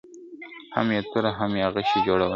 [0.75, 2.29] هم یې توري هم یې غشي جوړوله..